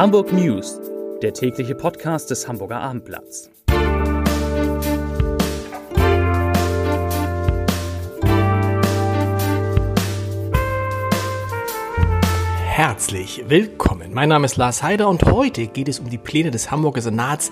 [0.00, 0.80] Hamburg News,
[1.20, 3.50] der tägliche Podcast des Hamburger Abendblatts.
[12.64, 14.14] Herzlich willkommen.
[14.14, 17.50] Mein Name ist Lars Heider und heute geht es um die Pläne des Hamburger Senats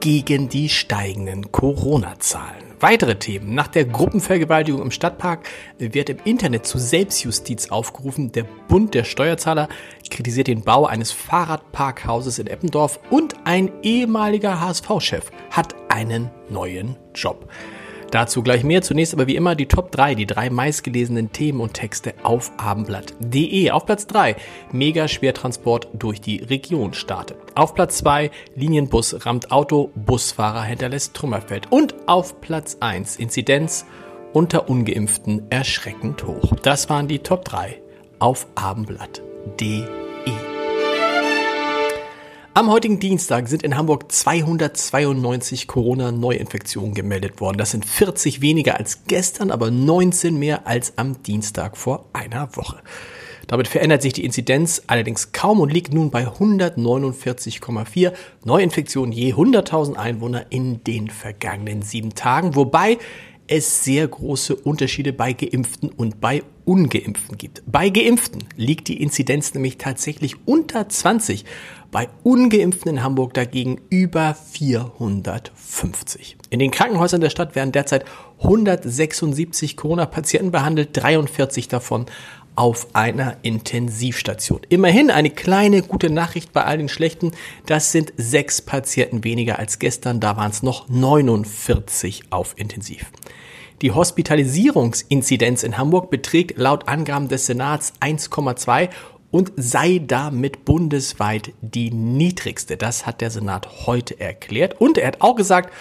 [0.00, 2.64] gegen die steigenden Corona-Zahlen.
[2.80, 3.54] Weitere Themen.
[3.54, 5.46] Nach der Gruppenvergewaltigung im Stadtpark
[5.78, 8.32] wird im Internet zu Selbstjustiz aufgerufen.
[8.32, 9.68] Der Bund der Steuerzahler
[10.08, 17.50] kritisiert den Bau eines Fahrradparkhauses in Eppendorf und ein ehemaliger HSV-Chef hat einen neuen Job.
[18.10, 18.82] Dazu gleich mehr.
[18.82, 23.70] Zunächst aber wie immer die Top 3, die drei meistgelesenen Themen und Texte auf abendblatt.de.
[23.70, 24.36] Auf Platz 3,
[24.72, 27.36] Mega-Schwertransport durch die Region startet.
[27.54, 31.70] Auf Platz 2, Linienbus rammt Auto, Busfahrer hinterlässt Trümmerfeld.
[31.70, 33.86] Und auf Platz 1, Inzidenz
[34.32, 36.52] unter Ungeimpften erschreckend hoch.
[36.62, 37.80] Das waren die Top 3
[38.18, 39.99] auf abendblatt.de.
[42.52, 47.58] Am heutigen Dienstag sind in Hamburg 292 Corona-Neuinfektionen gemeldet worden.
[47.58, 52.82] Das sind 40 weniger als gestern, aber 19 mehr als am Dienstag vor einer Woche.
[53.46, 58.12] Damit verändert sich die Inzidenz allerdings kaum und liegt nun bei 149,4
[58.44, 62.98] Neuinfektionen je 100.000 Einwohner in den vergangenen sieben Tagen, wobei
[63.50, 67.62] es sehr große Unterschiede bei Geimpften und bei Ungeimpften gibt.
[67.66, 71.44] Bei Geimpften liegt die Inzidenz nämlich tatsächlich unter 20
[71.90, 76.36] bei ungeimpften in Hamburg dagegen über 450.
[76.50, 78.04] In den Krankenhäusern der Stadt werden derzeit
[78.38, 82.06] 176 Corona-Patienten behandelt, 43 davon
[82.56, 84.60] auf einer Intensivstation.
[84.68, 87.32] Immerhin eine kleine gute Nachricht bei all den schlechten.
[87.66, 90.20] Das sind sechs Patienten weniger als gestern.
[90.20, 93.06] Da waren es noch 49 auf Intensiv.
[93.82, 98.90] Die Hospitalisierungsinzidenz in Hamburg beträgt laut Angaben des Senats 1,2
[99.30, 102.76] und sei damit bundesweit die niedrigste.
[102.76, 104.80] Das hat der Senat heute erklärt.
[104.80, 105.72] Und er hat auch gesagt,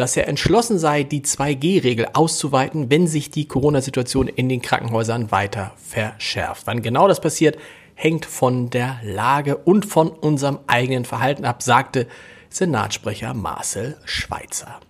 [0.00, 5.72] dass er entschlossen sei, die 2G-Regel auszuweiten, wenn sich die Corona-Situation in den Krankenhäusern weiter
[5.76, 6.66] verschärft.
[6.66, 7.58] Wann genau das passiert,
[7.94, 12.06] hängt von der Lage und von unserem eigenen Verhalten ab, sagte
[12.48, 14.80] Senatssprecher Marcel Schweitzer.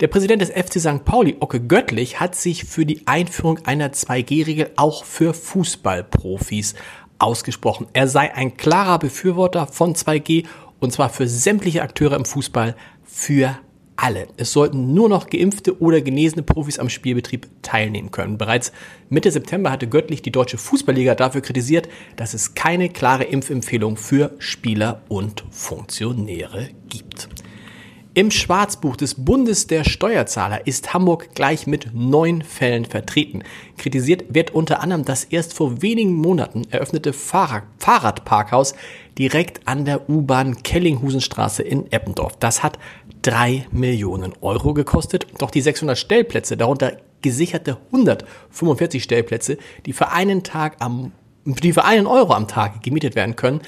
[0.00, 1.04] Der Präsident des FC St.
[1.04, 6.74] Pauli, Ocke Göttlich, hat sich für die Einführung einer 2G-Regel auch für Fußballprofis
[7.18, 7.86] ausgesprochen.
[7.92, 10.44] Er sei ein klarer Befürworter von 2G
[10.80, 13.56] und zwar für sämtliche Akteure im Fußball, für
[14.04, 14.28] alle.
[14.36, 18.36] Es sollten nur noch geimpfte oder genesene Profis am Spielbetrieb teilnehmen können.
[18.36, 18.70] Bereits
[19.08, 24.32] Mitte September hatte Göttlich die Deutsche Fußballliga dafür kritisiert, dass es keine klare Impfempfehlung für
[24.38, 27.30] Spieler und Funktionäre gibt.
[28.16, 33.42] Im Schwarzbuch des Bundes der Steuerzahler ist Hamburg gleich mit neun Fällen vertreten.
[33.76, 38.74] Kritisiert wird unter anderem das erst vor wenigen Monaten eröffnete Fahrrad Fahrradparkhaus
[39.18, 42.36] direkt an der U-Bahn Kellinghusenstraße in Eppendorf.
[42.38, 42.78] Das hat
[43.24, 45.26] drei Millionen Euro gekostet.
[45.38, 51.12] Doch die 600 Stellplätze, darunter gesicherte 145 Stellplätze, die für einen Tag am,
[51.44, 53.60] die für einen Euro am Tag gemietet werden können,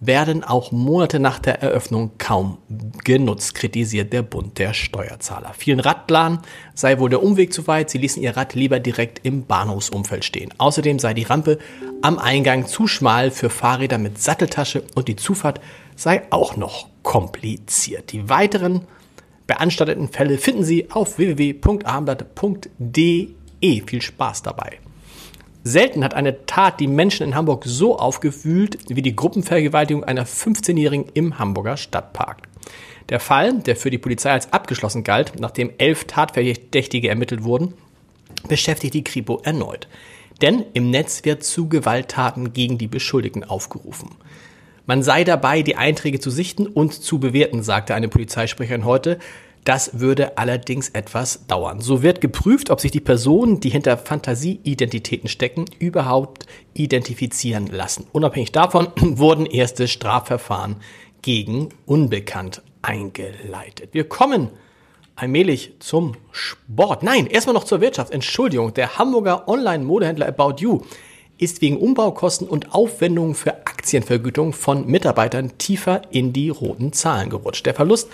[0.00, 2.58] werden auch Monate nach der Eröffnung kaum
[3.04, 5.54] genutzt, kritisiert der Bund der Steuerzahler.
[5.56, 6.40] Vielen Radlern
[6.74, 10.52] sei wohl der Umweg zu weit, sie ließen ihr Rad lieber direkt im Bahnhofsumfeld stehen.
[10.58, 11.58] Außerdem sei die Rampe
[12.02, 15.60] am Eingang zu schmal für Fahrräder mit Satteltasche und die Zufahrt
[15.96, 18.12] sei auch noch kompliziert.
[18.12, 18.82] Die weiteren
[19.46, 23.34] beanstandeten Fälle finden Sie auf www.abendblatt.de.
[23.60, 24.78] Viel Spaß dabei.
[25.66, 31.06] Selten hat eine Tat die Menschen in Hamburg so aufgewühlt wie die Gruppenvergewaltigung einer 15-Jährigen
[31.14, 32.42] im Hamburger Stadtpark.
[33.08, 37.74] Der Fall, der für die Polizei als abgeschlossen galt, nachdem elf Tatverdächtige ermittelt wurden,
[38.48, 39.88] beschäftigt die Kripo erneut.
[40.40, 44.10] Denn im Netz wird zu Gewalttaten gegen die Beschuldigten aufgerufen.
[44.86, 49.18] Man sei dabei, die Einträge zu sichten und zu bewerten, sagte eine Polizeisprecherin heute.
[49.66, 51.80] Das würde allerdings etwas dauern.
[51.80, 58.06] So wird geprüft, ob sich die Personen, die hinter Fantasieidentitäten stecken, überhaupt identifizieren lassen.
[58.12, 60.76] Unabhängig davon wurden erste Strafverfahren
[61.20, 63.88] gegen Unbekannt eingeleitet.
[63.90, 64.50] Wir kommen
[65.16, 67.02] allmählich zum Sport.
[67.02, 68.12] Nein, erstmal noch zur Wirtschaft.
[68.12, 70.82] Entschuldigung, der Hamburger Online-Modehändler About You
[71.38, 77.66] ist wegen Umbaukosten und Aufwendungen für Aktienvergütung von Mitarbeitern tiefer in die roten Zahlen gerutscht.
[77.66, 78.08] Der Verlust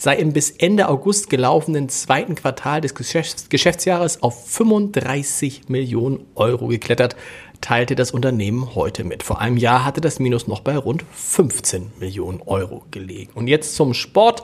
[0.00, 6.68] sei im bis Ende August gelaufenen zweiten Quartal des Geschäfts Geschäftsjahres auf 35 Millionen Euro
[6.68, 7.16] geklettert,
[7.60, 9.22] teilte das Unternehmen heute mit.
[9.22, 13.32] Vor einem Jahr hatte das Minus noch bei rund 15 Millionen Euro gelegen.
[13.34, 14.42] Und jetzt zum Sport.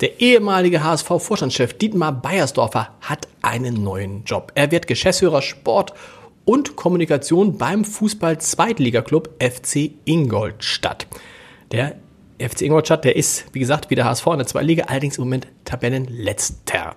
[0.00, 4.52] Der ehemalige HSV-Vorstandschef Dietmar Beiersdorfer hat einen neuen Job.
[4.54, 5.92] Er wird Geschäftsführer Sport
[6.44, 11.06] und Kommunikation beim Fußball-Zweitligaklub FC Ingolstadt.
[11.72, 11.96] Der
[12.38, 15.24] FC Ingolstadt, der ist, wie gesagt, wie der HSV in der zweiten Liga, allerdings im
[15.24, 16.96] Moment Tabellenletzter.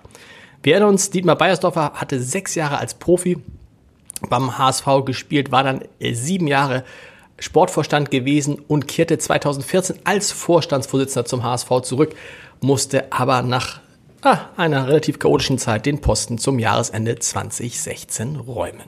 [0.62, 3.38] Wir erinnern uns, Dietmar Beiersdorfer hatte sechs Jahre als Profi
[4.28, 6.84] beim HSV gespielt, war dann äh, sieben Jahre
[7.38, 12.14] Sportvorstand gewesen und kehrte 2014 als Vorstandsvorsitzender zum HSV zurück,
[12.60, 13.80] musste aber nach
[14.20, 18.84] ah, einer relativ chaotischen Zeit den Posten zum Jahresende 2016 räumen.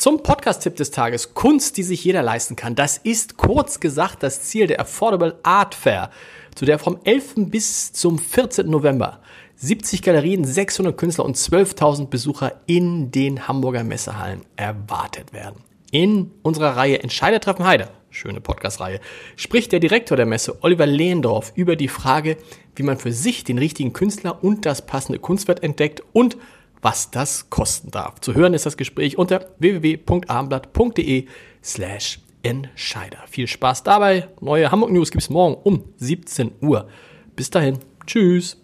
[0.00, 1.34] Zum Podcast-Tipp des Tages.
[1.34, 2.74] Kunst, die sich jeder leisten kann.
[2.74, 6.08] Das ist kurz gesagt das Ziel der Affordable Art Fair,
[6.54, 7.50] zu der vom 11.
[7.50, 8.66] bis zum 14.
[8.70, 9.20] November
[9.56, 15.56] 70 Galerien, 600 Künstler und 12.000 Besucher in den Hamburger Messehallen erwartet werden.
[15.90, 19.00] In unserer Reihe Entscheidertreffen Heide, schöne Podcast-Reihe,
[19.36, 22.38] spricht der Direktor der Messe, Oliver Lehndorf, über die Frage,
[22.74, 26.38] wie man für sich den richtigen Künstler und das passende Kunstwerk entdeckt und
[26.82, 28.20] was das kosten darf.
[28.20, 31.26] Zu hören ist das Gespräch unter www.abendblatt.de
[31.62, 33.18] slash Entscheider.
[33.28, 34.28] Viel Spaß dabei.
[34.40, 36.88] Neue Hamburg News gibt es morgen um 17 Uhr.
[37.36, 37.78] Bis dahin.
[38.06, 38.56] Tschüss.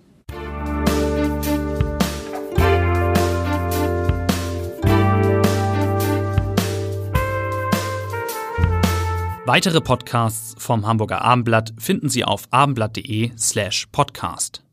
[9.46, 14.65] Weitere Podcasts vom Hamburger Abendblatt finden Sie auf abendblatt.de slash podcast.